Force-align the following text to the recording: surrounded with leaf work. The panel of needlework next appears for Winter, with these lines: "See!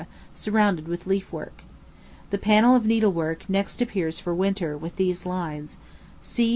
surrounded 0.33 0.87
with 0.87 1.05
leaf 1.05 1.31
work. 1.31 1.61
The 2.31 2.39
panel 2.39 2.75
of 2.75 2.87
needlework 2.87 3.47
next 3.47 3.83
appears 3.83 4.17
for 4.19 4.33
Winter, 4.33 4.75
with 4.75 4.95
these 4.95 5.27
lines: 5.27 5.77
"See! 6.23 6.49